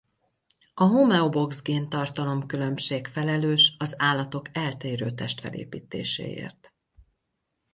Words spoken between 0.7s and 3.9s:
A homeobox-géntartalom különbség felelős